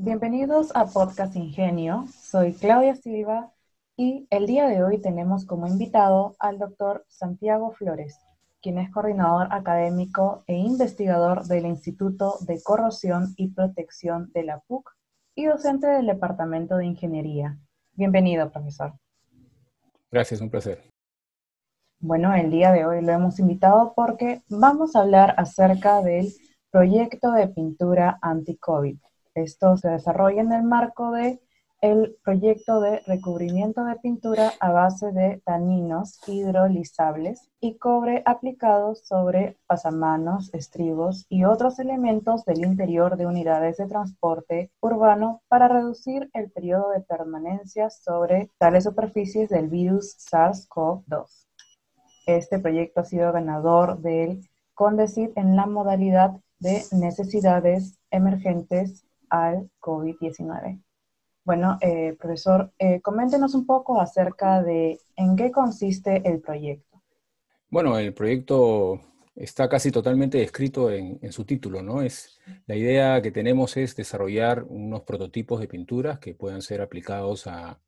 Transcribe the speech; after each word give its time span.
Bienvenidos 0.00 0.70
a 0.76 0.86
Podcast 0.86 1.34
Ingenio. 1.34 2.04
Soy 2.14 2.52
Claudia 2.52 2.94
Silva 2.94 3.52
y 3.96 4.28
el 4.30 4.46
día 4.46 4.68
de 4.68 4.84
hoy 4.84 5.00
tenemos 5.00 5.44
como 5.44 5.66
invitado 5.66 6.36
al 6.38 6.60
doctor 6.60 7.04
Santiago 7.08 7.72
Flores, 7.72 8.16
quien 8.62 8.78
es 8.78 8.92
coordinador 8.92 9.48
académico 9.50 10.44
e 10.46 10.54
investigador 10.54 11.46
del 11.46 11.66
Instituto 11.66 12.36
de 12.42 12.62
Corrosión 12.62 13.34
y 13.36 13.48
Protección 13.48 14.30
de 14.32 14.44
la 14.44 14.60
PUC 14.60 14.88
y 15.34 15.46
docente 15.46 15.88
del 15.88 16.06
Departamento 16.06 16.76
de 16.76 16.86
Ingeniería. 16.86 17.58
Bienvenido, 17.94 18.52
profesor. 18.52 18.92
Gracias, 20.12 20.40
un 20.40 20.48
placer. 20.48 20.80
Bueno, 21.98 22.32
el 22.34 22.52
día 22.52 22.70
de 22.70 22.86
hoy 22.86 23.04
lo 23.04 23.10
hemos 23.10 23.40
invitado 23.40 23.94
porque 23.96 24.42
vamos 24.48 24.94
a 24.94 25.00
hablar 25.00 25.34
acerca 25.36 26.02
del 26.02 26.32
proyecto 26.70 27.32
de 27.32 27.48
pintura 27.48 28.20
anti-COVID. 28.22 28.96
Esto 29.38 29.76
se 29.76 29.88
desarrolla 29.88 30.42
en 30.42 30.52
el 30.52 30.64
marco 30.64 31.12
de 31.12 31.40
el 31.80 32.16
proyecto 32.24 32.80
de 32.80 33.00
recubrimiento 33.06 33.84
de 33.84 33.94
pintura 33.96 34.52
a 34.58 34.72
base 34.72 35.12
de 35.12 35.40
taninos 35.44 36.18
hidrolizables 36.26 37.50
y 37.60 37.76
cobre 37.76 38.22
aplicados 38.26 39.06
sobre 39.06 39.56
pasamanos, 39.68 40.52
estribos 40.54 41.26
y 41.28 41.44
otros 41.44 41.78
elementos 41.78 42.44
del 42.44 42.64
interior 42.64 43.16
de 43.16 43.26
unidades 43.26 43.76
de 43.76 43.86
transporte 43.86 44.72
urbano 44.80 45.42
para 45.46 45.68
reducir 45.68 46.28
el 46.34 46.50
periodo 46.50 46.90
de 46.90 47.00
permanencia 47.00 47.90
sobre 47.90 48.50
tales 48.58 48.84
superficies 48.84 49.48
del 49.48 49.68
virus 49.68 50.16
SARS-CoV-2. 50.18 51.46
Este 52.26 52.58
proyecto 52.58 53.02
ha 53.02 53.04
sido 53.04 53.32
ganador 53.32 54.00
del 54.00 54.40
CONDECIT 54.74 55.38
en 55.38 55.54
la 55.54 55.66
modalidad 55.66 56.32
de 56.58 56.82
necesidades 56.90 57.98
emergentes 58.10 59.07
al 59.30 59.70
COVID-19. 59.80 60.80
Bueno, 61.44 61.78
eh, 61.80 62.14
profesor, 62.18 62.72
eh, 62.78 63.00
coméntenos 63.00 63.54
un 63.54 63.64
poco 63.64 64.00
acerca 64.00 64.62
de 64.62 65.00
en 65.16 65.34
qué 65.36 65.50
consiste 65.50 66.22
el 66.28 66.40
proyecto. 66.40 67.02
Bueno, 67.70 67.98
el 67.98 68.12
proyecto 68.14 69.00
está 69.34 69.68
casi 69.68 69.90
totalmente 69.92 70.38
descrito 70.38 70.90
en, 70.90 71.32
su 71.32 71.44
título, 71.44 71.82
¿no? 71.82 72.02
Es, 72.02 72.40
la 72.66 72.74
idea 72.74 73.22
que 73.22 73.30
tenemos 73.30 73.76
es 73.76 73.94
desarrollar 73.94 74.64
unos 74.64 75.02
prototipos 75.02 75.60
de 75.60 75.68
pinturas 75.68 76.18
que 76.18 76.34
puedan 76.34 76.60
ser 76.60 76.80
aplicados 76.80 77.46
a 77.46 77.78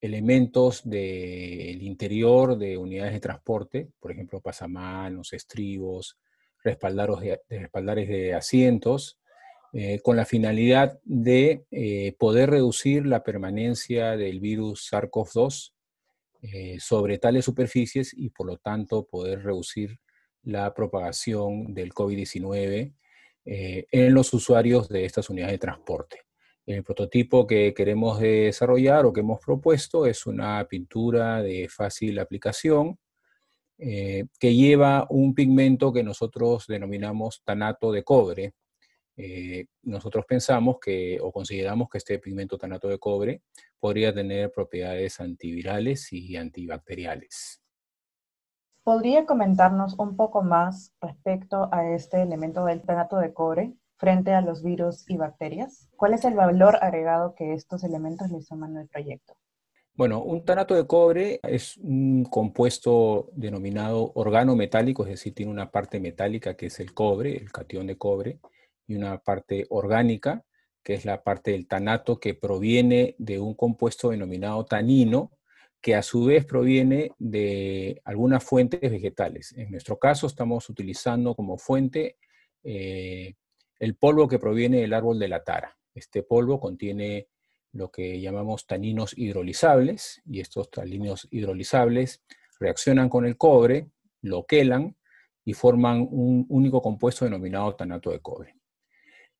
elementos 0.00 0.88
del 0.88 1.82
interior 1.82 2.58
de 2.58 2.76
unidades 2.76 3.12
de 3.12 3.20
transporte, 3.20 3.88
por 4.00 4.12
ejemplo, 4.12 4.40
pasamanos, 4.40 5.32
estribos, 5.32 6.18
respaldaros 6.62 7.20
de, 7.20 7.40
respaldares 7.48 8.08
de 8.08 8.34
asientos, 8.34 9.19
eh, 9.72 10.00
con 10.02 10.16
la 10.16 10.24
finalidad 10.24 10.98
de 11.04 11.64
eh, 11.70 12.16
poder 12.18 12.50
reducir 12.50 13.06
la 13.06 13.22
permanencia 13.22 14.16
del 14.16 14.40
virus 14.40 14.90
SARS-CoV-2 14.90 15.72
eh, 16.42 16.78
sobre 16.80 17.18
tales 17.18 17.44
superficies 17.44 18.12
y 18.12 18.30
por 18.30 18.48
lo 18.48 18.56
tanto 18.56 19.06
poder 19.06 19.44
reducir 19.44 20.00
la 20.42 20.74
propagación 20.74 21.72
del 21.72 21.92
COVID-19 21.92 22.94
en 23.42 24.14
los 24.14 24.32
usuarios 24.34 24.88
de 24.88 25.04
estas 25.04 25.28
unidades 25.30 25.54
de 25.54 25.58
transporte. 25.58 26.20
El 26.66 26.84
prototipo 26.84 27.46
que 27.46 27.74
queremos 27.74 28.20
desarrollar 28.20 29.06
o 29.06 29.12
que 29.12 29.20
hemos 29.20 29.40
propuesto 29.40 30.06
es 30.06 30.26
una 30.26 30.64
pintura 30.68 31.42
de 31.42 31.68
fácil 31.68 32.18
aplicación 32.18 32.98
que 33.76 34.54
lleva 34.54 35.06
un 35.10 35.34
pigmento 35.34 35.92
que 35.92 36.04
nosotros 36.04 36.66
denominamos 36.68 37.42
tanato 37.44 37.90
de 37.92 38.04
cobre, 38.04 38.54
eh, 39.22 39.66
nosotros 39.82 40.24
pensamos 40.26 40.78
que 40.80 41.18
o 41.20 41.30
consideramos 41.30 41.90
que 41.90 41.98
este 41.98 42.18
pigmento 42.18 42.56
tanato 42.56 42.88
de 42.88 42.98
cobre 42.98 43.42
podría 43.78 44.14
tener 44.14 44.50
propiedades 44.50 45.20
antivirales 45.20 46.10
y 46.10 46.36
antibacteriales. 46.36 47.62
¿Podría 48.82 49.26
comentarnos 49.26 49.98
un 49.98 50.16
poco 50.16 50.42
más 50.42 50.94
respecto 51.02 51.68
a 51.70 51.90
este 51.90 52.22
elemento 52.22 52.64
del 52.64 52.80
tanato 52.80 53.18
de 53.18 53.34
cobre 53.34 53.74
frente 53.98 54.32
a 54.32 54.40
los 54.40 54.62
virus 54.62 55.04
y 55.06 55.18
bacterias? 55.18 55.90
¿Cuál 55.96 56.14
es 56.14 56.24
el 56.24 56.32
valor 56.32 56.78
agregado 56.80 57.34
que 57.34 57.52
estos 57.52 57.84
elementos 57.84 58.30
le 58.30 58.40
suman 58.40 58.78
al 58.78 58.88
proyecto? 58.88 59.34
Bueno, 59.94 60.22
un 60.22 60.46
tanato 60.46 60.74
de 60.74 60.86
cobre 60.86 61.40
es 61.42 61.76
un 61.76 62.24
compuesto 62.24 63.28
denominado 63.32 64.12
organometálico, 64.14 65.02
es 65.02 65.10
decir, 65.10 65.34
tiene 65.34 65.52
una 65.52 65.70
parte 65.70 66.00
metálica 66.00 66.56
que 66.56 66.66
es 66.66 66.80
el 66.80 66.94
cobre, 66.94 67.36
el 67.36 67.52
catión 67.52 67.86
de 67.86 67.98
cobre, 67.98 68.38
y 68.90 68.96
una 68.96 69.18
parte 69.18 69.66
orgánica, 69.70 70.44
que 70.82 70.94
es 70.94 71.04
la 71.04 71.22
parte 71.22 71.52
del 71.52 71.68
tanato 71.68 72.18
que 72.18 72.34
proviene 72.34 73.14
de 73.18 73.38
un 73.38 73.54
compuesto 73.54 74.10
denominado 74.10 74.64
tanino, 74.64 75.30
que 75.80 75.94
a 75.94 76.02
su 76.02 76.24
vez 76.24 76.44
proviene 76.44 77.12
de 77.16 78.02
algunas 78.04 78.42
fuentes 78.42 78.80
vegetales. 78.80 79.52
En 79.56 79.70
nuestro 79.70 79.96
caso 79.96 80.26
estamos 80.26 80.68
utilizando 80.68 81.36
como 81.36 81.56
fuente 81.56 82.16
eh, 82.64 83.34
el 83.78 83.94
polvo 83.94 84.26
que 84.26 84.40
proviene 84.40 84.80
del 84.80 84.92
árbol 84.92 85.20
de 85.20 85.28
la 85.28 85.44
tara. 85.44 85.78
Este 85.94 86.24
polvo 86.24 86.58
contiene 86.58 87.28
lo 87.72 87.92
que 87.92 88.20
llamamos 88.20 88.66
taninos 88.66 89.16
hidrolizables 89.16 90.20
y 90.26 90.40
estos 90.40 90.68
taninos 90.68 91.28
hidrolizables 91.30 92.24
reaccionan 92.58 93.08
con 93.08 93.24
el 93.24 93.36
cobre, 93.36 93.88
lo 94.20 94.46
quelan 94.46 94.96
y 95.44 95.54
forman 95.54 96.08
un 96.10 96.44
único 96.48 96.82
compuesto 96.82 97.24
denominado 97.24 97.76
tanato 97.76 98.10
de 98.10 98.18
cobre. 98.18 98.59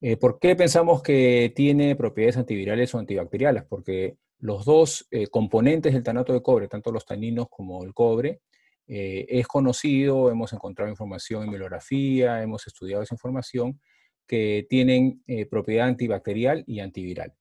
Eh, 0.02 0.16
¿Por 0.16 0.38
qué 0.38 0.56
pensamos 0.56 1.02
que 1.02 1.52
tiene 1.54 1.94
propiedades 1.94 2.38
antivirales 2.38 2.94
o 2.94 2.98
antibacteriales? 2.98 3.64
Porque 3.64 4.16
los 4.38 4.64
dos 4.64 5.06
eh, 5.10 5.26
componentes 5.26 5.92
del 5.92 6.02
tanato 6.02 6.32
de 6.32 6.42
cobre, 6.42 6.68
tanto 6.68 6.90
los 6.90 7.04
taninos 7.04 7.48
como 7.50 7.84
el 7.84 7.92
cobre, 7.92 8.40
eh, 8.86 9.26
es 9.28 9.46
conocido, 9.46 10.30
hemos 10.30 10.54
encontrado 10.54 10.90
información 10.90 11.44
en 11.44 11.50
bibliografía, 11.50 12.42
hemos 12.42 12.66
estudiado 12.66 13.02
esa 13.02 13.14
información, 13.14 13.80
que 14.26 14.64
tienen 14.70 15.24
propiedad 15.50 15.88
antibacterial 15.88 16.62
y 16.64 16.78
antiviral. 16.78 17.34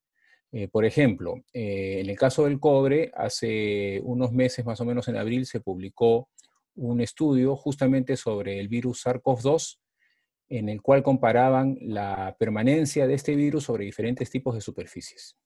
por 0.71 0.85
ejemplo, 0.85 1.35
en 1.53 2.09
el 2.09 2.17
caso 2.17 2.45
del 2.45 2.59
cobre, 2.59 3.11
hace 3.13 4.01
unos 4.03 4.31
meses, 4.31 4.65
más 4.65 4.81
o 4.81 4.85
menos 4.85 5.07
en 5.07 5.15
abril, 5.15 5.45
se 5.45 5.59
publicó 5.59 6.29
un 6.73 6.99
estudio 7.01 7.55
justamente 7.55 8.17
sobre 8.17 8.59
el 8.59 8.69
virus 8.69 9.05
SARS-CoV-2 9.05 9.77
en 10.49 10.67
el 10.67 10.81
cual 10.81 11.03
comparaban 11.03 11.77
la 11.79 12.35
permanencia 12.39 13.05
de 13.05 13.13
este 13.13 13.35
virus 13.35 13.65
sobre 13.65 13.85
diferentes 13.85 14.29
tipos 14.31 14.55
de 14.55 14.61
superficies. 14.61 15.37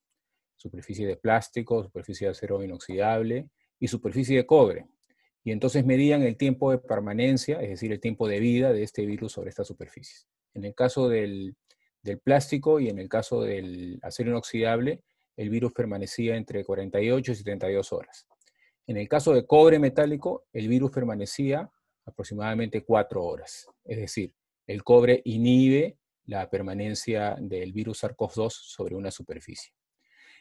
Superficie 0.56 1.06
de 1.06 1.18
plástico, 1.18 1.84
superficie 1.84 2.28
de 2.28 2.32
acero 2.32 2.64
inoxidable 2.64 3.50
y 3.80 3.90
superficie 3.90 4.38
de 4.38 4.46
cobre. 4.46 4.88
Y 5.44 5.52
entonces 5.52 5.86
medían 5.86 6.24
el 6.24 6.38
tiempo 6.38 6.72
de 6.72 6.78
permanencia, 6.78 7.62
es 7.62 7.70
decir, 7.70 7.92
el 7.92 8.00
tiempo 8.00 8.30
de 8.30 8.40
vida 8.40 8.72
de 8.72 8.84
este 8.84 9.06
virus 9.06 9.34
sobre 9.34 9.50
estas 9.50 9.68
superficies. 9.68 10.26
En 10.54 10.64
el 10.64 10.74
caso 10.74 11.10
del, 11.10 11.56
plástico 12.24 12.80
y 12.80 12.90
en 12.90 13.00
el 13.00 13.10
caso 13.10 13.44
del 13.44 14.00
acero 14.02 14.32
inoxidable, 14.32 15.02
el 15.36 15.50
virus 15.50 15.74
permanecía 15.74 16.36
entre 16.36 16.64
48 16.64 17.32
y 17.32 17.36
72 17.36 17.94
horas. 17.94 18.28
En 18.88 18.98
el 18.98 19.08
caso 19.08 19.34
de 19.34 19.46
cobre 19.46 19.80
metálico, 19.80 20.46
el 20.54 20.68
virus 20.68 20.92
permanecía 20.92 21.70
aproximadamente 22.06 22.84
4 22.84 23.24
horas. 23.24 23.68
Es 23.86 23.98
decir, 23.98 24.34
el 24.68 24.84
cobre 24.84 25.22
inhibe 25.26 25.98
la 26.26 26.50
permanencia 26.50 27.36
del 27.40 27.74
virus 27.74 28.04
SARS-CoV-2 28.04 28.50
sobre 28.50 28.96
una 28.96 29.12
superficie. 29.12 29.74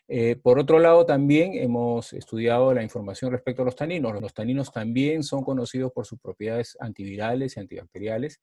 Eh, 0.09 0.37
por 0.37 0.59
otro 0.59 0.79
lado, 0.79 1.07
también 1.07 1.55
hemos 1.55 2.13
estudiado 2.13 2.75
la 2.75 2.83
información 2.83 3.33
respecto 3.33 3.63
a 3.63 3.65
los 3.65 3.77
taninos. 3.77 4.21
Los 4.21 4.35
taninos 4.35 4.73
también 4.73 5.23
son 5.23 5.43
conocidos 5.45 5.93
por 5.93 6.07
sus 6.07 6.19
propiedades 6.21 6.77
antivirales 6.81 7.57
y 7.57 7.61
antibacteriales, 7.61 8.41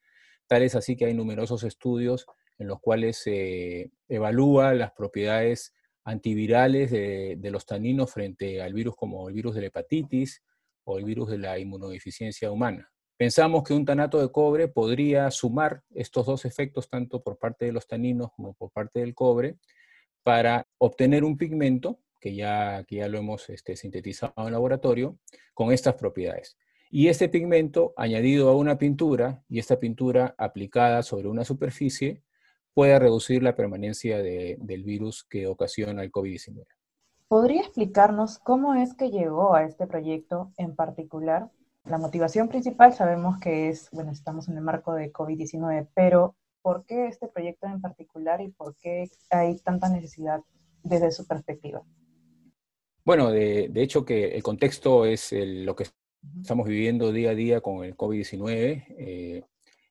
tales 0.48 0.76
así 0.76 0.96
que 0.96 1.06
hay 1.06 1.14
numerosos 1.14 1.64
estudios 1.64 2.26
en 2.58 2.68
los 2.68 2.80
cuales 2.80 3.18
se 3.18 3.92
evalúa 4.08 4.74
las 4.74 4.92
propiedades 4.92 5.74
antivirales 6.04 6.92
de, 6.92 7.50
los 7.52 7.66
taninos 7.66 8.12
frente 8.12 8.62
al 8.62 8.74
virus 8.74 8.96
como 8.96 9.28
el 9.30 9.36
virus 9.36 9.56
de 9.56 9.62
la 9.62 9.68
hepatitis 9.68 10.44
o 10.84 10.98
el 10.98 11.06
virus 11.06 11.30
de 11.30 11.38
la 11.38 11.60
inmunodeficiencia 11.60 12.52
humana. 12.52 12.92
Pensamos 13.20 13.64
que 13.64 13.74
un 13.74 13.84
tanato 13.84 14.22
de 14.22 14.32
cobre 14.32 14.70
podría 14.70 15.30
sumar 15.30 15.84
estos 15.94 16.26
dos 16.26 16.46
efectos, 16.46 16.90
tanto 16.90 17.22
por 17.22 17.38
parte 17.38 17.66
de 17.66 17.74
los 17.74 17.86
taninos 17.86 18.32
como 18.32 18.54
por 18.54 18.72
parte 18.72 19.02
del 19.02 19.14
cobre, 19.14 19.58
para 20.24 20.66
obtener 20.78 21.26
un 21.26 21.38
pigmento, 21.38 22.00
que 22.22 22.34
ya, 22.34 22.86
ya 22.90 23.10
lo 23.10 23.18
hemos 23.18 23.50
este, 23.50 23.76
sintetizado 23.76 24.32
en 24.38 24.54
laboratorio, 24.54 25.18
con 25.54 25.74
estas 25.74 25.96
propiedades. 25.96 26.58
Y 26.90 27.10
este 27.10 27.28
pigmento, 27.28 27.94
añadido 27.98 28.48
a 28.48 28.56
una 28.56 28.78
pintura, 28.78 29.44
y 29.50 29.60
esta 29.60 29.82
pintura 29.82 30.34
aplicada 30.38 31.04
sobre 31.04 31.28
una 31.28 31.44
superficie, 31.44 32.24
puede 32.74 32.98
reducir 33.00 33.44
la 33.44 33.54
permanencia 33.54 34.20
del 34.20 34.84
virus 34.86 35.26
que 35.26 35.46
ocasiona 35.46 36.04
el 36.04 36.12
COVID-19. 36.14 36.66
¿Podría 37.28 37.60
explicarnos 37.64 38.40
cómo 38.40 38.76
es 38.76 38.94
que 38.94 39.12
llegó 39.12 39.56
a 39.56 39.66
este 39.66 39.88
proyecto 39.88 40.54
en 40.56 40.74
particular 40.74 41.52
la 41.86 41.98
motivación 41.98 42.50
principal 42.50 42.94
sabemos 42.94 43.40
que 43.40 43.70
es, 43.70 43.90
bueno, 43.92 44.12
estamos 44.12 44.48
en 44.50 44.58
el 44.58 44.64
marco 44.64 44.94
de 44.94 45.12
COVID-19, 45.12 45.90
pero 45.94 46.36
¿Por 46.62 46.86
qué 46.86 47.08
este 47.08 47.28
proyecto 47.28 47.68
en 47.68 47.82
particular 47.82 48.42
y 48.42 48.50
por 48.50 48.76
qué 48.78 49.10
hay 49.30 49.58
tanta 49.60 49.90
necesidad 49.90 50.42
desde 50.84 51.12
su 51.12 51.26
perspectiva? 51.26 51.84
Bueno, 53.06 53.32
de, 53.32 53.72
hecho 53.76 54.06
que 54.06 54.36
el 54.36 54.44
contexto 54.44 55.06
es 55.06 55.32
lo 55.34 55.76
que 55.76 55.86
estamos 56.42 56.68
viviendo 56.68 57.12
día 57.12 57.32
a 57.32 57.36
día 57.36 57.62
con 57.62 57.84
el 57.84 57.96
COVID-19. 57.96 58.86
Eh, 58.90 59.44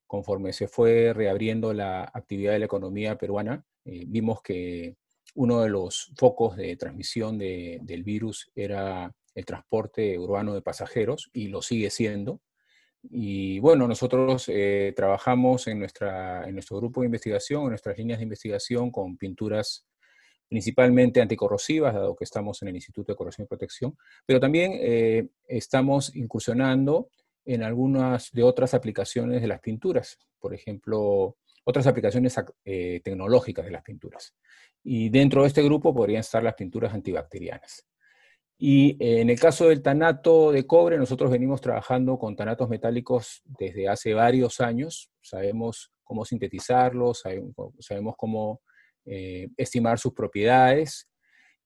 conforme 0.07 0.53
se 0.53 0.69
fue 0.69 1.13
reabriendo 1.15 1.73
la 1.73 2.05
actividad 2.05 2.53
de 2.53 2.61
la 2.61 2.67
economía 2.67 3.17
peruana, 3.17 3.65
eh, 3.85 4.05
vimos 4.07 4.43
que 4.43 4.97
uno 5.35 5.63
de 5.63 5.71
los 5.71 6.13
focos 6.17 6.57
de 6.57 6.77
transmisión 6.77 7.39
del 7.39 8.03
virus 8.05 8.51
era 8.55 9.13
el 9.39 9.45
transporte 9.45 10.19
urbano 10.19 10.55
de 10.55 10.63
pasajeros 10.63 11.31
y 11.33 11.49
lo 11.49 11.63
sigue 11.63 11.91
siendo. 11.91 12.41
Y 13.03 13.61
bueno, 13.61 13.87
nosotros 13.87 14.49
eh, 14.49 14.93
trabajamos 14.97 15.69
en, 15.69 15.79
nuestra, 15.79 16.47
en 16.49 16.55
nuestro 16.55 16.79
grupo 16.79 17.01
de 17.01 17.07
investigación, 17.07 17.63
en 17.63 17.69
nuestras 17.71 17.97
líneas 17.97 18.19
de 18.19 18.25
investigación 18.25 18.91
con 18.91 19.17
pinturas 19.17 19.87
principalmente 20.49 21.21
anticorrosivas, 21.21 21.95
dado 21.95 22.17
que 22.17 22.25
estamos 22.25 22.61
en 22.63 22.69
el 22.69 22.77
Instituto 22.77 23.13
de 23.13 23.17
Corrosión 23.17 23.45
y 23.45 23.49
Protección, 23.49 23.97
pero 24.25 24.41
también 24.41 24.73
eh, 24.75 25.29
estamos 25.47 26.15
incursionando 26.17 27.11
en 27.45 27.63
algunas 27.63 28.31
de 28.33 28.43
otras 28.43 28.75
aplicaciones 28.75 29.43
de 29.43 29.49
las 29.49 29.61
pinturas, 29.61 30.19
por 30.41 30.55
ejemplo, 30.55 31.37
otras 31.65 31.87
aplicaciones 31.87 32.35
eh, 32.65 33.01
tecnológicas 33.05 33.65
de 33.65 33.71
las 33.71 33.83
pinturas. 33.83 34.35
Y 34.83 35.11
dentro 35.11 35.43
de 35.43 35.49
este 35.49 35.63
grupo 35.63 35.95
podrían 35.95 36.21
estar 36.21 36.43
las 36.43 36.55
pinturas 36.55 36.95
antibacterianas. 36.95 37.87
Y 38.61 38.97
eh, 38.99 39.21
en 39.21 39.31
el 39.31 39.39
caso 39.39 39.69
del 39.69 39.83
tanato 39.83 40.51
de 40.51 40.67
cobre, 40.67 40.99
nosotros 40.99 41.31
venimos 41.31 41.61
trabajando 41.61 42.19
con 42.19 42.35
tanatos 42.35 42.69
metálicos 42.69 43.43
desde 43.45 43.89
hace 43.89 44.15
varios 44.15 44.61
años. 44.61 45.11
Sabemos 45.21 45.93
cómo 46.03 46.25
sintetizarlos, 46.25 47.23
sabemos, 47.79 48.15
cómo 48.17 48.63
eh, 49.05 49.49
estimar 49.57 50.01
sus 50.01 50.13
propiedades. 50.13 51.09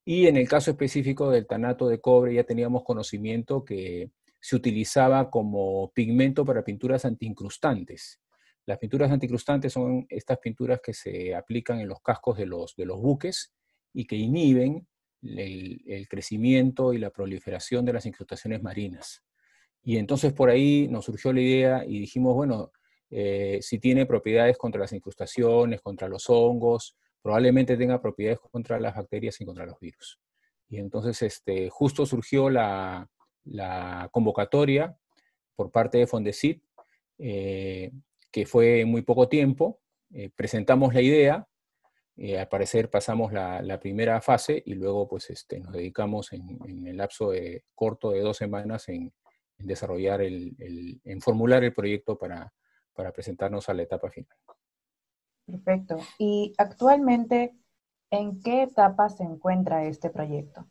Y 0.05 0.27
en 0.27 0.37
el 0.37 0.47
caso 0.47 0.73
específico 0.73 1.31
del 1.31 1.47
tanato 1.47 1.89
de 1.89 2.01
cobre 2.01 2.35
ya 2.35 2.45
teníamos 2.45 2.85
conocimiento 2.85 3.65
que 3.65 4.11
se 4.41 4.57
utilizaba 4.57 5.31
como 5.31 5.93
pigmento 5.93 6.45
para 6.45 6.65
pinturas 6.65 7.05
antiincrustantes. 7.05 8.21
Las 8.67 8.79
pinturas 8.79 9.11
antiincrustantes 9.11 9.73
son 9.73 10.05
estas 10.09 10.39
pinturas 10.39 10.81
que 10.83 10.93
se 10.93 11.35
aplican 11.35 11.81
en 11.81 11.89
los 11.89 12.01
cascos 12.03 12.37
de 12.37 12.47
los, 12.47 12.75
de 12.77 12.85
los 12.85 13.01
buques 13.01 13.55
y 13.95 14.05
que 14.07 14.17
inhiben 14.17 14.87
el, 15.23 16.07
crecimiento 16.09 16.93
y 16.93 16.99
la 16.99 17.11
proliferación 17.11 17.85
de 17.85 17.93
las 17.93 18.07
incrustaciones 18.07 18.63
marinas. 18.63 19.23
Y 19.83 19.97
entonces 19.97 20.33
por 20.33 20.51
ahí 20.51 20.89
nos 20.89 21.05
surgió 21.05 21.33
la 21.33 21.41
idea 21.41 21.85
y 21.87 22.01
dijimos, 22.01 22.35
bueno, 22.35 22.73
eh, 23.11 23.59
si 23.63 23.79
tiene 23.79 24.07
propiedades 24.07 24.57
contra 24.57 24.81
las 24.81 24.93
incrustaciones, 24.93 25.81
contra 25.81 26.09
los 26.09 26.29
hongos, 26.31 26.97
probablemente 27.21 27.77
tenga 27.77 28.01
propiedades 28.01 28.41
contra 28.41 28.81
las 28.81 28.95
bacterias 28.95 29.41
y 29.41 29.45
contra 29.45 29.67
los 29.67 29.79
virus. 29.79 30.19
Y 30.69 30.79
entonces 30.79 31.21
este, 31.23 31.69
justo 31.69 32.07
surgió 32.07 32.49
la, 32.49 33.09
convocatoria 34.11 34.97
por 35.55 35.71
parte 35.71 35.99
de 35.99 36.07
Fondesit, 36.07 36.63
eh, 37.19 37.91
que 38.31 38.47
fue 38.47 38.85
muy 38.85 39.03
poco 39.03 39.29
tiempo, 39.29 39.81
eh, 40.15 40.31
presentamos 40.35 40.95
la 40.95 41.03
idea, 41.03 41.47
eh, 42.25 42.39
al 42.39 42.47
parecer 42.47 42.89
pasamos 42.89 43.33
la, 43.33 43.81
primera 43.81 44.21
fase 44.21 44.63
y 44.65 44.75
luego 44.75 45.09
pues 45.09 45.29
este, 45.31 45.59
nos 45.59 45.73
dedicamos 45.73 46.33
en, 46.33 46.87
el 46.87 46.97
lapso 46.97 47.31
de, 47.33 47.65
corto 47.75 48.13
de 48.13 48.21
dos 48.21 48.37
semanas 48.37 48.89
en, 48.89 49.13
desarrollar, 49.59 50.21
el, 50.21 50.55
en 51.03 51.21
formular 51.21 51.65
el 51.65 51.75
proyecto 51.75 52.17
para, 52.17 52.53
para 52.95 53.11
presentarnos 53.11 53.69
a 53.69 53.75
la 53.75 53.83
etapa 53.83 54.09
final. 54.09 54.37
Perfecto. 55.47 55.97
¿Y 56.17 56.55
actualmente 56.59 57.57
en 58.11 58.41
qué 58.41 58.63
etapa 58.63 59.09
se 59.09 59.25
encuentra 59.25 59.85
este 59.85 60.09
proyecto? 60.09 60.65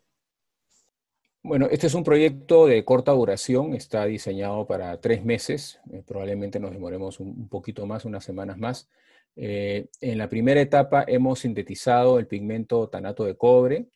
Bueno, 1.44 1.68
este 1.69 1.88
es 1.88 1.95
un 1.95 2.06
proyecto 2.06 2.65
de 2.65 2.86
corta 2.86 3.12
duración, 3.12 3.74
está 3.74 4.06
diseñado 4.06 4.68
para 4.68 5.01
tres 5.01 5.25
meses, 5.25 5.81
eh, 5.92 6.01
probablemente 6.07 6.62
nos 6.62 6.71
demoremos 6.71 7.19
un, 7.19 7.50
poquito 7.50 7.86
más, 7.86 8.06
unas 8.06 8.24
semanas 8.24 8.57
más. 8.57 8.88
Eh, 9.35 9.87
en 10.01 10.17
la 10.17 10.27
primera 10.27 10.61
etapa 10.61 11.05
hemos 11.07 11.39
sintetizado 11.39 12.19
el 12.19 12.27
pigmento 12.27 12.89
tanato 12.89 13.23
de 13.23 13.37
cobre 13.37 13.87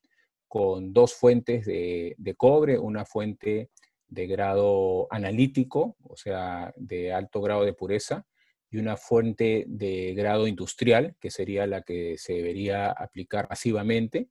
con 0.47 0.93
dos 0.93 1.13
fuentes 1.13 1.65
de, 1.65 2.35
cobre, 2.37 2.79
una 2.79 3.03
fuente 3.03 3.71
de 4.07 4.27
grado 4.27 5.07
analítico, 5.11 5.97
o 6.03 6.15
sea, 6.15 6.73
de 6.77 7.11
alto 7.11 7.41
grado 7.41 7.65
de 7.65 7.73
pureza, 7.73 8.25
y 8.69 8.77
una 8.77 8.95
fuente 8.95 9.65
de 9.67 10.13
grado 10.13 10.47
industrial, 10.47 11.15
que 11.19 11.29
sería 11.29 11.67
la 11.67 11.81
que 11.81 12.17
se 12.17 12.33
debería 12.33 12.89
aplicar 12.91 13.47
masivamente. 13.49 14.29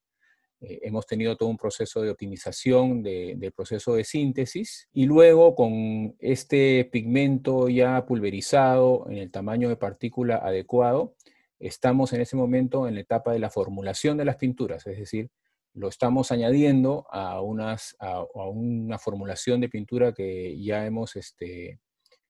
Eh, 0.60 0.80
hemos 0.82 1.06
tenido 1.06 1.36
todo 1.36 1.48
un 1.48 1.56
proceso 1.56 2.02
de 2.02 2.10
optimización 2.10 3.02
del 3.02 3.52
proceso 3.52 3.94
de 3.94 4.04
síntesis 4.04 4.88
y 4.92 5.06
luego 5.06 5.54
con 5.54 6.16
este 6.18 6.84
pigmento 6.86 7.68
ya 7.68 8.04
pulverizado 8.06 9.06
en 9.08 9.18
el 9.18 9.30
tamaño 9.30 9.68
de 9.68 9.76
partícula 9.76 10.36
adecuado, 10.36 11.14
estamos 11.58 12.12
en 12.12 12.20
ese 12.20 12.36
momento 12.36 12.88
en 12.88 12.94
la 12.94 13.00
etapa 13.00 13.32
de 13.32 13.38
la 13.38 13.50
formulación 13.50 14.16
de 14.16 14.24
las 14.24 14.36
pinturas, 14.36 14.86
es 14.86 14.98
decir, 14.98 15.30
lo 15.74 15.88
estamos 15.88 16.30
añadiendo 16.30 17.06
a, 17.10 17.40
unas, 17.40 17.96
a, 17.98 18.22
una 18.48 18.98
formulación 18.98 19.60
de 19.60 19.68
pintura 19.68 20.12
que 20.12 20.56
ya 20.62 20.86
hemos 20.86 21.16
este, 21.16 21.80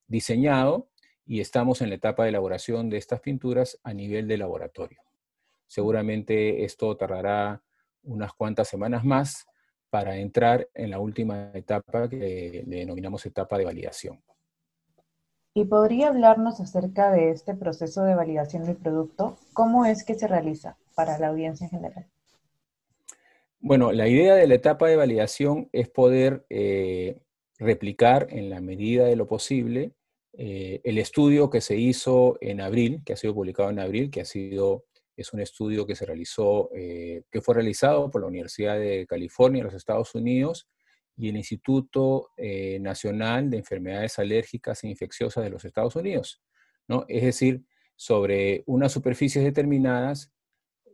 diseñado 0.07 0.89
y 1.27 1.41
estamos 1.41 1.83
en 1.83 1.91
la 1.91 1.97
etapa 1.97 2.23
de 2.23 2.31
elaboración 2.31 2.89
de 2.89 2.97
estas 2.97 3.21
pinturas 3.21 3.79
a 3.83 3.93
nivel 3.93 4.29
de 4.29 4.39
laboratorio. 4.39 5.01
Seguramente 5.67 6.65
esto 6.65 6.97
tardará 6.97 7.63
unas 8.05 8.33
cuantas 8.33 8.69
semanas 8.69 9.05
más 9.05 9.47
para 9.91 10.17
entrar 10.17 10.69
en 10.75 10.91
la 10.91 10.99
última 10.99 11.51
etapa 11.55 12.09
que 12.09 12.65
denominamos 12.67 13.25
etapa 13.27 13.59
de 13.59 13.65
validación. 13.65 14.23
¿Y 15.55 15.67
podría 15.67 16.09
hablarnos 16.09 16.59
acerca 16.59 17.13
de 17.13 17.31
este 17.31 17.55
proceso 17.55 18.03
de 18.03 18.17
validación 18.17 18.65
del 18.65 18.77
producto? 18.77 19.39
¿Cómo 19.53 19.87
es 19.87 20.05
que 20.05 20.15
se 20.15 20.27
realiza 20.27 20.77
para 20.97 21.17
la 21.19 21.29
audiencia 21.29 21.67
en 21.67 21.71
general? 21.71 22.07
Bueno, 23.61 23.93
la 23.93 24.09
idea 24.09 24.35
de 24.35 24.49
la 24.49 24.57
etapa 24.57 24.89
de 24.89 24.97
validación 24.97 25.69
es 25.73 25.89
poder 25.89 26.45
eh, 26.51 27.23
replicar 27.59 28.27
en 28.31 28.51
la 28.51 28.61
medida 28.61 29.05
de 29.05 29.17
lo 29.17 29.29
posible 29.29 29.93
eh, 30.37 30.81
el 30.83 30.99
estudio 30.99 31.49
que 31.49 31.61
se 31.61 31.77
hizo 31.77 32.37
en 32.41 32.61
abril, 32.61 33.03
que 33.05 33.13
ha 33.13 33.17
sido 33.17 33.35
publicado 33.35 33.71
en 33.71 33.79
abril, 33.79 34.11
que 34.11 34.23
ha 34.23 34.25
sido 34.25 34.85
es 35.17 35.33
un 35.33 35.41
estudio 35.41 35.87
que 35.87 35.95
se 35.95 36.07
realizó, 36.07 36.71
eh, 36.75 37.23
que 37.31 37.41
fue 37.41 37.55
realizado 37.55 38.11
por 38.11 38.23
la 38.23 38.29
Universidad 38.29 38.79
de 38.79 39.07
California 39.07 39.61
en 39.61 39.67
los 39.67 39.75
Estados 39.75 40.15
Unidos 40.15 40.69
y 41.17 41.29
el 41.29 41.37
Instituto 41.37 42.31
eh, 42.37 42.79
Nacional 42.81 43.51
de 43.51 43.59
Enfermedades 43.59 44.19
Alérgicas 44.19 44.83
e 44.83 44.89
Infecciosas 44.89 45.45
de 45.45 45.51
los 45.51 45.65
Estados 45.65 45.95
Unidos. 45.97 46.43
¿no? 46.89 47.05
Es 47.09 47.23
decir, 47.23 47.65
sobre 47.97 48.65
unas 48.67 48.93
superficies 48.93 49.45
determinadas, 49.45 50.33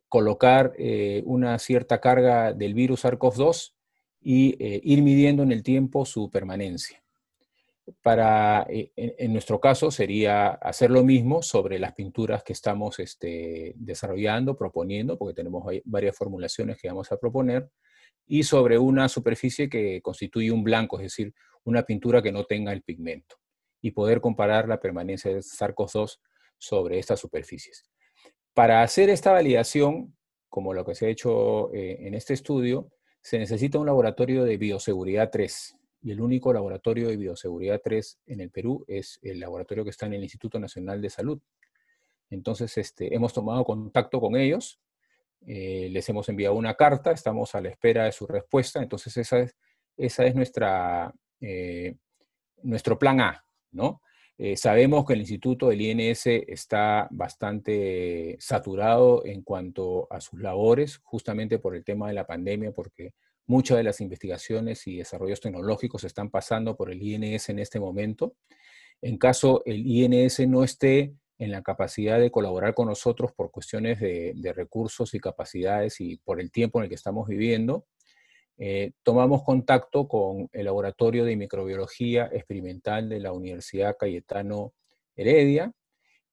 colocar 0.08 0.74
eh, 0.76 1.22
una 1.24 1.58
cierta 1.58 2.00
carga 2.00 2.52
del 2.52 2.74
virus 2.74 3.04
SARS-CoV-2 3.04 3.74
y 4.22 4.56
ir 4.60 5.02
midiendo 5.02 5.42
en 5.42 5.50
el 5.50 5.62
tiempo 5.62 6.04
su 6.04 6.30
permanencia 6.30 7.02
para, 8.02 8.66
eh, 8.68 8.92
en, 8.96 9.32
nuestro 9.32 9.60
caso, 9.60 9.90
sería 9.90 10.48
hacer 10.48 10.90
lo 10.90 11.04
mismo 11.04 11.42
sobre 11.42 11.78
las 11.78 11.92
pinturas 11.92 12.42
que 12.42 12.52
estamos 12.52 12.98
este, 12.98 13.72
desarrollando, 13.76 14.56
proponiendo, 14.56 15.18
porque 15.18 15.34
tenemos 15.34 15.64
varias 15.84 16.16
formulaciones 16.16 16.78
que 16.80 16.88
vamos 16.88 17.10
a 17.12 17.18
proponer, 17.18 17.70
y 18.26 18.42
sobre 18.42 18.78
una 18.78 19.08
superficie 19.08 19.68
que 19.68 20.00
constituye 20.02 20.50
un 20.50 20.62
blanco, 20.62 20.98
es 20.98 21.04
decir, 21.04 21.34
una 21.64 21.82
pintura 21.82 22.22
que 22.22 22.32
no 22.32 22.44
tenga 22.44 22.72
el 22.72 22.82
pigmento, 22.82 23.36
y 23.80 23.90
poder 23.90 24.20
comparar 24.20 24.68
la 24.68 24.80
permanencia 24.80 25.32
de 25.32 25.40
SARS-CoV-2 25.40 26.18
sobre 26.58 26.98
estas 26.98 27.20
superficies. 27.20 27.84
Para 28.54 28.82
hacer 28.82 29.10
esta 29.10 29.32
validación, 29.32 30.16
como 30.48 30.74
lo 30.74 30.84
que 30.84 30.94
se 30.94 31.06
ha 31.06 31.08
hecho 31.08 31.72
eh, 31.72 31.98
en 32.06 32.14
este 32.14 32.34
estudio, 32.34 32.90
se 33.22 33.38
necesita 33.38 33.78
un 33.78 33.86
laboratorio 33.86 34.44
de 34.44 34.56
bioseguridad 34.56 35.30
3, 35.30 35.76
y 36.02 36.10
el 36.12 36.20
único 36.20 36.52
laboratorio 36.52 37.08
de 37.08 37.16
bioseguridad 37.16 37.80
3 37.82 38.20
en 38.26 38.40
el 38.40 38.50
Perú 38.50 38.84
es 38.88 39.18
el 39.22 39.40
laboratorio 39.40 39.84
que 39.84 39.90
está 39.90 40.06
en 40.06 40.14
el 40.14 40.22
Instituto 40.22 40.58
Nacional 40.58 41.00
de 41.00 41.10
Salud. 41.10 41.40
Entonces, 42.30 42.76
este, 42.78 43.14
hemos 43.14 43.32
tomado 43.32 43.64
contacto 43.64 44.20
con 44.20 44.36
ellos, 44.36 44.80
eh, 45.46 45.88
les 45.90 46.08
hemos 46.08 46.28
enviado 46.28 46.54
una 46.54 46.74
carta, 46.74 47.12
estamos 47.12 47.54
a 47.54 47.60
la 47.60 47.70
espera 47.70 48.04
de 48.04 48.12
su 48.12 48.26
respuesta, 48.26 48.82
entonces 48.82 49.16
esa 49.16 49.40
es, 49.40 49.56
esa 49.96 50.24
es 50.24 50.34
nuestra, 50.34 51.12
eh, 51.40 51.96
nuestro 52.62 52.98
plan 52.98 53.20
A, 53.20 53.44
¿no? 53.72 54.00
Eh, 54.42 54.56
sabemos 54.56 55.04
que 55.04 55.12
el 55.12 55.20
instituto 55.20 55.68
del 55.68 55.82
INS 55.82 56.26
está 56.26 57.08
bastante 57.10 58.38
saturado 58.40 59.22
en 59.26 59.42
cuanto 59.42 60.10
a 60.10 60.22
sus 60.22 60.40
labores, 60.40 60.98
justamente 61.02 61.58
por 61.58 61.76
el 61.76 61.84
tema 61.84 62.08
de 62.08 62.14
la 62.14 62.26
pandemia, 62.26 62.72
porque 62.72 63.12
Muchas 63.50 63.78
de 63.78 63.82
las 63.82 64.00
investigaciones 64.00 64.86
y 64.86 64.98
desarrollos 64.98 65.40
tecnológicos 65.40 66.04
están 66.04 66.30
pasando 66.30 66.76
por 66.76 66.88
el 66.88 67.02
INS 67.02 67.48
en 67.48 67.58
este 67.58 67.80
momento. 67.80 68.36
En 69.02 69.18
caso 69.18 69.64
el 69.66 69.84
INS 69.84 70.46
no 70.46 70.62
esté 70.62 71.16
en 71.36 71.50
la 71.50 71.60
capacidad 71.60 72.20
de 72.20 72.30
colaborar 72.30 72.74
con 72.74 72.86
nosotros 72.86 73.32
por 73.32 73.50
cuestiones 73.50 73.98
de, 73.98 74.52
recursos 74.54 75.14
y 75.14 75.18
capacidades 75.18 76.00
y 76.00 76.18
por 76.18 76.40
el 76.40 76.52
tiempo 76.52 76.78
en 76.78 76.84
el 76.84 76.90
que 76.90 76.94
estamos 76.94 77.26
viviendo, 77.26 77.86
eh, 78.56 78.92
tomamos 79.02 79.42
contacto 79.42 80.06
con 80.06 80.48
el 80.52 80.66
Laboratorio 80.66 81.24
de 81.24 81.34
Microbiología 81.34 82.30
Experimental 82.32 83.08
de 83.08 83.18
la 83.18 83.32
Universidad 83.32 83.96
Cayetano 83.98 84.74
Heredia 85.16 85.72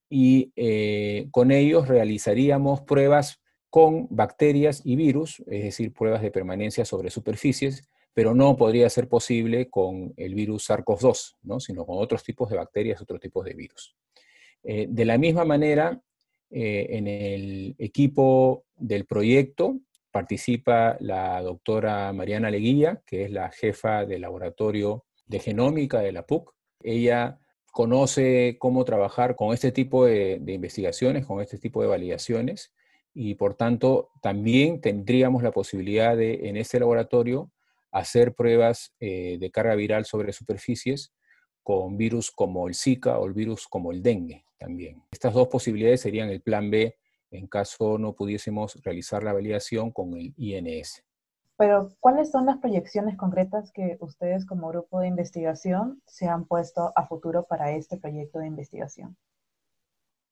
y 0.08 0.54
eh, 0.56 1.30
con 1.32 1.50
ellos 1.50 1.88
realizaríamos 1.88 2.82
pruebas 2.82 3.42
con 3.70 4.08
bacterias 4.10 4.82
y 4.84 4.96
virus, 4.96 5.44
es 5.48 5.64
decir, 5.64 5.94
pruebas 5.94 6.22
de 6.22 6.32
permanencia 6.32 6.86
sobre 6.86 7.10
superficies, 7.10 7.88
pero 8.14 8.34
no 8.34 8.58
podría 8.58 8.90
ser 8.90 9.08
posible 9.08 9.70
con 9.70 10.14
el 10.18 10.34
virus 10.34 10.70
SARS-CoV-2, 10.70 11.36
¿no? 11.44 11.60
sino 11.60 11.86
con 11.86 11.98
otros 12.00 12.24
tipos 12.24 12.50
de 12.50 12.58
bacterias, 12.58 13.02
otros 13.02 13.20
tipos 13.20 13.46
de 13.46 13.54
virus. 13.54 13.96
Eh, 14.64 14.88
de 14.90 15.06
la 15.06 15.18
misma 15.18 15.46
manera, 15.46 16.02
eh, 16.50 16.88
en 16.92 17.08
el 17.08 17.76
equipo 17.78 18.66
del 18.76 19.06
proyecto 19.06 19.80
participa 20.12 20.98
la 21.00 21.42
doctora 21.42 22.12
Mariana 22.14 22.50
Leguía, 22.50 23.02
que 23.06 23.26
es 23.26 23.32
la 23.32 23.52
jefa 23.52 24.06
del 24.06 24.22
laboratorio 24.22 25.06
de 25.28 25.40
genómica 25.40 26.00
de 26.00 26.12
la 26.12 26.26
PUC. 26.26 26.54
Ella 26.82 27.40
conoce 27.72 28.56
cómo 28.60 28.86
trabajar 28.86 29.36
con 29.36 29.54
este 29.54 29.72
tipo 29.72 30.06
de, 30.06 30.42
investigaciones, 30.48 31.26
con 31.26 31.42
este 31.42 31.60
tipo 31.60 31.82
de 31.82 31.88
validaciones, 31.88 32.74
y 33.20 33.34
por 33.34 33.56
tanto 33.56 34.12
también 34.22 34.80
tendríamos 34.80 35.42
la 35.42 35.52
posibilidad 35.52 36.16
de, 36.16 36.50
en 36.50 36.56
este 36.56 36.80
laboratorio, 36.80 37.52
hacer 37.92 38.36
pruebas 38.36 38.94
eh, 39.00 39.38
de 39.40 39.50
carga 39.50 39.74
viral 39.74 40.06
sobre 40.06 40.32
superficies 40.34 41.12
con 41.64 41.98
virus 41.98 42.30
como 42.30 42.68
el 42.68 42.76
Zika 42.76 43.18
o 43.18 43.26
el 43.26 43.34
virus 43.34 43.68
como 43.68 43.92
el 43.92 44.04
dengue 44.04 44.46
también. 44.60 45.02
Estas 45.12 45.34
dos 45.34 45.48
posibilidades 45.48 46.02
serían 46.02 46.30
el 46.30 46.42
plan 46.42 46.70
B 46.70 46.96
en 47.32 47.48
caso 47.48 47.98
no 47.98 48.14
pudiésemos 48.14 48.76
realizar 48.84 49.24
la 49.24 49.34
validación 49.34 49.92
con 49.92 50.16
el 50.16 50.36
INS. 50.38 51.04
Pero, 51.58 51.90
¿cuáles 52.00 52.30
son 52.30 52.46
las 52.46 52.60
proyecciones 52.60 53.18
concretas 53.18 53.72
que 53.72 53.98
ustedes 54.00 54.46
como 54.46 54.70
grupo 54.70 55.00
de 55.00 55.08
investigación 55.08 56.04
se 56.06 56.28
han 56.28 56.46
puesto 56.46 56.94
a 56.96 57.08
futuro 57.08 57.48
para 57.50 57.72
este 57.72 57.98
proyecto 57.98 58.38
de 58.38 58.46
investigación? 58.46 59.18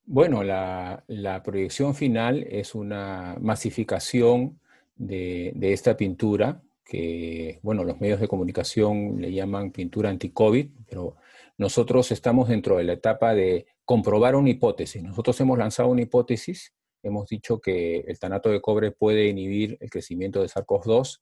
Bueno, 0.07 0.43
la, 0.43 1.41
proyección 1.43 1.95
final 1.95 2.45
es 2.47 2.75
una 2.75 3.35
masificación 3.41 4.59
de, 4.95 5.53
esta 5.59 5.97
pintura 5.97 6.61
que, 6.85 7.59
bueno, 7.63 7.83
los 7.83 7.99
medios 7.99 8.19
de 8.19 8.27
comunicación 8.27 9.19
le 9.19 9.33
llaman 9.33 9.71
pintura 9.71 10.11
anti-COVID, 10.11 10.69
pero 10.87 11.15
nosotros 11.57 12.11
estamos 12.11 12.49
dentro 12.49 12.77
de 12.77 12.83
la 12.83 12.93
etapa 12.93 13.33
de 13.33 13.65
comprobar 13.83 14.35
una 14.35 14.51
hipótesis. 14.51 15.01
Nosotros 15.01 15.39
hemos 15.41 15.57
lanzado 15.57 15.89
una 15.89 16.03
hipótesis, 16.03 16.75
hemos 17.01 17.27
dicho 17.27 17.59
que 17.59 18.01
el 18.07 18.19
tanato 18.19 18.49
de 18.49 18.61
cobre 18.61 18.91
puede 18.91 19.27
inhibir 19.27 19.75
el 19.81 19.89
crecimiento 19.89 20.39
de 20.39 20.49
SARS-CoV-2, 20.49 21.21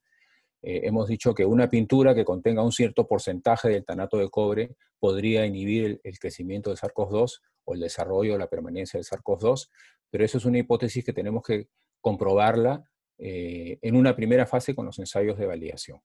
eh, 0.61 0.81
hemos 0.83 1.07
dicho 1.07 1.33
que 1.33 1.45
una 1.45 1.69
pintura 1.69 2.13
que 2.13 2.25
contenga 2.25 2.63
un 2.63 2.71
cierto 2.73 3.07
porcentaje 3.07 3.69
del 3.69 3.85
tanato 3.85 4.17
de 4.17 4.29
cobre 4.29 4.75
podría 4.99 5.45
inhibir 5.45 6.01
el, 6.03 6.19
crecimiento 6.19 6.69
de 6.69 6.75
SARS-CoV-2 6.75 7.39
o 7.65 7.73
el 7.73 7.81
desarrollo 7.81 8.35
o 8.35 8.37
la 8.37 8.47
permanencia 8.47 8.97
de 8.97 9.03
SARS-CoV-2, 9.03 9.69
pero 10.09 10.25
eso 10.25 10.37
es 10.37 10.45
una 10.45 10.59
hipótesis 10.59 11.03
que 11.03 11.13
tenemos 11.13 11.43
que 11.43 11.67
comprobarla 12.01 12.83
eh, 13.17 13.77
en 13.81 13.95
una 13.95 14.15
primera 14.15 14.45
fase 14.45 14.75
con 14.75 14.85
los 14.85 14.99
ensayos 14.99 15.37
de 15.37 15.45
validación. 15.45 15.99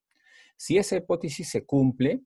Si 0.56 0.78
esa 0.78 0.96
hipótesis 0.96 1.48
se 1.48 1.64
cumple, 1.64 2.22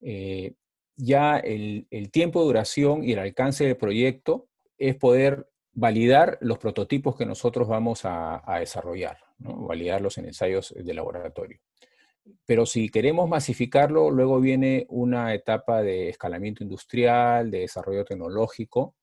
eh, 0.00 0.54
ya 0.96 1.38
el, 1.38 1.86
tiempo 2.10 2.40
de 2.40 2.46
duración 2.46 3.04
y 3.04 3.12
el 3.12 3.18
alcance 3.18 3.64
del 3.64 3.76
proyecto 3.76 4.48
es 4.78 4.96
poder 4.96 5.48
validar 5.72 6.38
los 6.40 6.58
prototipos 6.58 7.16
que 7.16 7.26
nosotros 7.26 7.66
vamos 7.66 8.02
a, 8.04 8.42
desarrollar, 8.58 9.18
validarlos 9.38 10.18
en 10.18 10.26
ensayos 10.26 10.74
de 10.76 10.94
laboratorio. 10.94 11.58
Pero 12.46 12.66
si 12.66 12.88
queremos 12.88 13.28
masificarlo, 13.28 14.10
luego 14.10 14.40
viene 14.40 14.86
una 14.88 15.34
etapa 15.34 15.82
de 15.82 16.08
escalamiento 16.08 16.62
industrial, 16.62 17.50
de 17.50 17.60
desarrollo 17.60 18.04
tecnológico. 18.04 18.94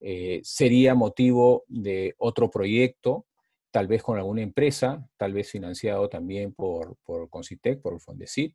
Eh, 0.00 0.40
sería 0.42 0.94
motivo 0.94 1.64
de 1.68 2.14
otro 2.18 2.50
proyecto, 2.50 3.26
tal 3.70 3.86
vez 3.86 4.02
con 4.02 4.18
alguna 4.18 4.42
empresa, 4.42 5.06
tal 5.16 5.32
vez 5.32 5.50
financiado 5.50 6.08
también 6.08 6.52
por, 6.54 6.96
por 7.04 7.28
Concitec, 7.28 7.80
por 7.80 7.94
el 7.94 8.00
Fondesit, 8.00 8.54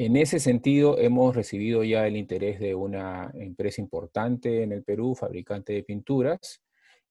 en 0.00 0.16
ese 0.16 0.38
sentido, 0.38 0.96
hemos 1.00 1.34
recibido 1.34 1.82
ya 1.82 2.06
el 2.06 2.16
interés 2.16 2.60
de 2.60 2.72
una 2.76 3.32
empresa 3.34 3.80
importante 3.80 4.62
en 4.62 4.70
el 4.70 4.84
Perú, 4.84 5.16
fabricante 5.16 5.72
de 5.72 5.82
pinturas, 5.82 6.62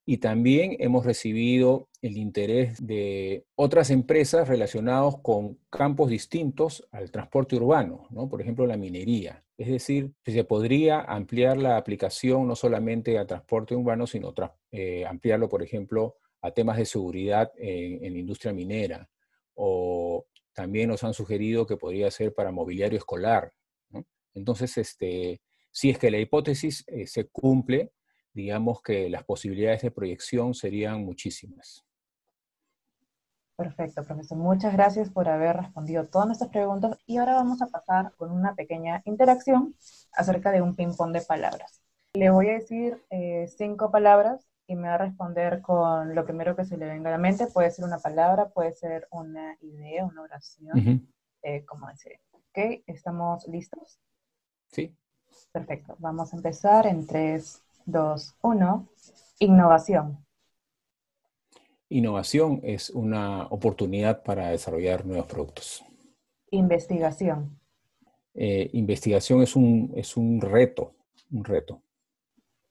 y 0.09 0.19
también 0.19 0.77
hemos 0.79 1.05
recibido 1.05 1.89
el 2.01 2.15
interés 2.15 2.87
de 2.87 3.43
otras 3.55 3.89
empresas 3.89 4.47
relacionadas 4.47 5.17
con 5.21 5.59
campos 5.69 6.09
distintos 6.09 6.87
al 6.91 7.11
transporte 7.11 7.57
urbano, 7.57 8.07
¿no? 8.09 8.29
por 8.29 8.41
ejemplo 8.41 8.65
la 8.65 8.77
minería. 8.77 9.43
Es 9.57 9.67
decir, 9.67 10.13
se 10.25 10.43
podría 10.45 11.01
ampliar 11.01 11.57
la 11.57 11.75
aplicación 11.75 12.47
no 12.47 12.55
solamente 12.55 13.17
al 13.17 13.27
transporte 13.27 13.75
urbano, 13.75 14.07
sino 14.07 14.33
eh, 14.71 15.05
ampliarlo, 15.05 15.49
por 15.49 15.61
ejemplo, 15.61 16.15
a 16.41 16.51
temas 16.51 16.77
de 16.77 16.85
seguridad 16.85 17.51
en, 17.57 18.05
en 18.05 18.13
la 18.13 18.19
industria 18.19 18.53
minera 18.53 19.09
o 19.55 20.25
también 20.53 20.87
nos 20.87 21.03
han 21.03 21.13
sugerido 21.13 21.67
que 21.67 21.75
podría 21.75 22.09
ser 22.11 22.33
para 22.33 22.53
mobiliario 22.53 22.97
escolar. 22.97 23.51
Entonces, 24.33 24.77
este, 24.77 25.41
si 25.69 25.89
es 25.89 25.97
que 25.97 26.11
la 26.11 26.19
hipótesis 26.19 26.85
eh, 26.87 27.07
se 27.07 27.25
cumple, 27.25 27.91
digamos 28.38 28.84
que 28.84 29.10
las 29.10 29.24
posibilidades 29.24 29.82
de 29.82 29.89
proyección 29.89 30.53
serían 30.53 31.03
muchísimas. 31.03 31.84
Perfecto, 33.56 34.03
profesor. 34.03 34.38
Muchas 34.38 34.74
gracias 34.74 35.10
por 35.10 35.27
haber 35.27 35.58
respondido 35.58 36.06
todas 36.06 36.27
nuestras 36.27 36.51
preguntas 36.51 37.00
y 37.08 37.17
ahora 37.17 37.34
vamos 37.34 37.63
a 37.63 37.67
pasar 37.67 38.13
con 38.15 38.32
una 38.32 38.53
pequeña 38.53 39.01
interacción 39.06 39.75
acerca 40.12 40.51
de 40.51 40.62
un 40.62 40.75
ping-pong 40.75 41.13
de 41.13 41.22
palabras. 41.22 41.82
Le 42.13 42.29
voy 42.29 42.50
a 42.50 42.53
decir 42.53 43.03
eh, 43.10 43.48
cinco 43.58 43.89
palabras 43.89 44.48
y 44.67 44.75
me 44.75 44.88
va 44.88 44.94
a 44.94 45.00
responder 45.00 45.63
con 45.63 46.13
lo 46.13 46.24
primero 46.24 46.56
que 46.56 46.65
se 46.65 46.77
le 46.77 46.86
venga 46.86 47.10
a 47.10 47.13
la 47.13 47.17
mente. 47.17 47.48
Puede 47.48 47.72
ser 47.72 47.86
una 47.86 47.98
palabra, 47.98 48.50
puede 48.50 48.75
ser 48.75 49.08
una 49.10 49.58
idea, 49.62 50.06
una 50.06 50.22
oración, 50.22 51.10
eh, 51.41 51.65
como 51.65 51.88
decir. 51.88 52.20
¿Ok? 52.29 52.84
¿Estamos 52.86 53.48
listos? 53.48 54.00
Sí. 54.67 54.96
Perfecto. 55.51 55.96
Vamos 55.98 56.32
a 56.34 56.38
empezar 56.38 56.86
en 56.86 57.08
3, 57.08 57.63
2, 57.88 58.36
1. 58.41 58.89
Innovación. 59.39 60.25
Innovación 61.88 62.60
es 62.63 62.89
una 62.89 63.48
oportunidad 63.48 64.24
para 64.24 64.50
desarrollar 64.50 65.06
nuevos 65.06 65.25
productos. 65.25 65.86
Investigación. 66.51 67.58
Eh, 68.34 68.70
investigación 68.74 69.41
es 69.41 69.56
un, 69.56 69.94
es 69.96 70.17
un 70.17 70.41
reto, 70.41 70.96
un 71.32 71.46
reto. 71.46 71.82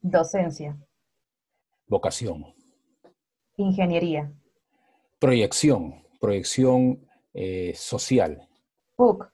Docencia. 0.03 0.77
Vocación. 1.89 2.55
Ingeniería. 3.57 4.31
Proyección, 5.19 5.95
proyección 6.21 7.09
eh, 7.33 7.73
social. 7.75 8.47
PUC. 8.97 9.33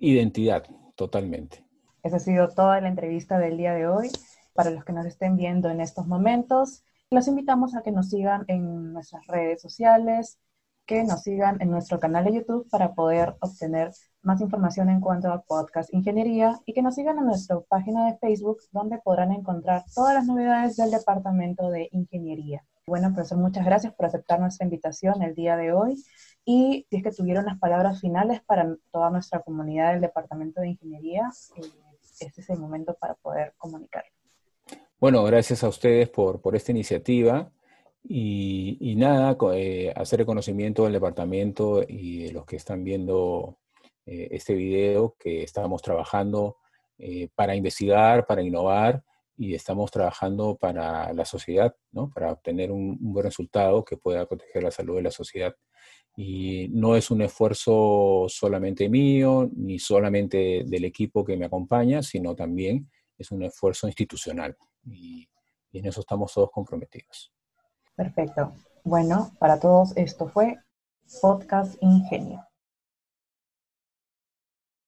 Identidad, 0.00 0.66
totalmente. 0.96 1.64
Esa 2.02 2.16
ha 2.16 2.20
sido 2.20 2.50
toda 2.50 2.78
la 2.82 2.88
entrevista 2.88 3.38
del 3.38 3.56
día 3.56 3.72
de 3.72 3.86
hoy. 3.88 4.10
Para 4.58 4.70
los 4.70 4.84
que 4.84 4.92
nos 4.92 5.06
estén 5.06 5.36
viendo 5.36 5.70
en 5.70 5.80
estos 5.80 6.08
momentos, 6.08 6.82
los 7.10 7.28
invitamos 7.28 7.76
a 7.76 7.82
que 7.82 7.92
nos 7.92 8.08
sigan 8.08 8.44
en 8.48 8.92
nuestras 8.92 9.24
redes 9.28 9.62
sociales, 9.62 10.40
que 10.84 11.04
nos 11.04 11.22
sigan 11.22 11.62
en 11.62 11.70
nuestro 11.70 12.00
canal 12.00 12.24
de 12.24 12.34
YouTube 12.34 12.68
para 12.68 12.92
poder 12.92 13.36
obtener 13.38 13.92
más 14.20 14.40
información 14.40 14.90
en 14.90 15.00
cuanto 15.00 15.30
a 15.30 15.42
podcast 15.42 15.94
ingeniería 15.94 16.58
y 16.66 16.72
que 16.72 16.82
nos 16.82 16.96
sigan 16.96 17.18
en 17.18 17.26
nuestra 17.26 17.60
página 17.68 18.06
de 18.06 18.18
Facebook 18.18 18.58
donde 18.72 18.98
podrán 18.98 19.30
encontrar 19.30 19.84
todas 19.94 20.12
las 20.12 20.26
novedades 20.26 20.74
del 20.74 20.90
departamento 20.90 21.70
de 21.70 21.88
ingeniería. 21.92 22.64
Bueno, 22.88 23.14
profesor, 23.14 23.38
muchas 23.38 23.64
gracias 23.64 23.94
por 23.94 24.06
aceptar 24.06 24.40
nuestra 24.40 24.64
invitación 24.64 25.22
el 25.22 25.36
día 25.36 25.56
de 25.56 25.72
hoy 25.72 26.02
y 26.44 26.84
si 26.90 26.96
es 26.96 27.04
que 27.04 27.12
tuvieron 27.12 27.44
las 27.44 27.60
palabras 27.60 28.00
finales 28.00 28.40
para 28.42 28.74
toda 28.90 29.10
nuestra 29.10 29.38
comunidad 29.38 29.92
del 29.92 30.00
departamento 30.00 30.60
de 30.60 30.70
ingeniería, 30.70 31.30
eh, 31.54 31.62
este 32.18 32.40
es 32.40 32.50
el 32.50 32.58
momento 32.58 32.96
para 32.98 33.14
poder 33.14 33.54
comunicar. 33.56 34.02
Bueno, 35.00 35.22
gracias 35.22 35.62
a 35.62 35.68
ustedes 35.68 36.08
por, 36.08 36.40
por 36.40 36.56
esta 36.56 36.72
iniciativa. 36.72 37.52
Y, 38.02 38.94
nada, 38.96 39.36
eh, 39.54 39.92
hacer 39.94 40.20
el 40.20 40.26
conocimiento 40.26 40.84
del 40.84 40.94
departamento 40.94 41.84
y 41.86 42.24
de 42.24 42.32
los 42.32 42.44
que 42.46 42.56
están 42.56 42.82
viendo 42.82 43.58
eh, 44.06 44.28
este 44.32 44.54
video 44.54 45.14
que 45.16 45.44
estamos 45.44 45.82
trabajando 45.82 46.56
eh, 46.98 47.28
para 47.32 47.54
investigar, 47.54 48.26
para 48.26 48.42
innovar 48.42 49.04
y 49.36 49.54
estamos 49.54 49.90
trabajando 49.92 50.56
para 50.56 51.12
la 51.12 51.24
sociedad, 51.24 51.76
¿no? 51.92 52.10
para 52.10 52.32
obtener 52.32 52.72
un, 52.72 52.98
buen 53.00 53.24
resultado 53.24 53.84
que 53.84 53.96
pueda 53.98 54.26
proteger 54.26 54.64
la 54.64 54.72
salud 54.72 54.96
de 54.96 55.02
la 55.02 55.12
sociedad. 55.12 55.54
Y 56.16 56.68
no 56.70 56.96
es 56.96 57.12
un 57.12 57.22
esfuerzo 57.22 58.26
solamente 58.28 58.88
mío, 58.88 59.48
ni 59.54 59.78
solamente 59.78 60.64
del 60.66 60.84
equipo 60.86 61.24
que 61.24 61.36
me 61.36 61.44
acompaña, 61.46 62.02
sino 62.02 62.34
también 62.34 62.90
es 63.16 63.30
un 63.30 63.44
esfuerzo 63.44 63.86
institucional. 63.86 64.56
Y 64.92 65.28
en 65.72 65.86
eso 65.86 66.00
estamos 66.00 66.32
todos 66.32 66.50
comprometidos. 66.50 67.32
Perfecto. 67.94 68.54
Bueno, 68.84 69.32
para 69.38 69.60
todos 69.60 69.96
esto 69.96 70.28
fue 70.28 70.56
Podcast 71.20 71.76
Ingenio. 71.80 72.47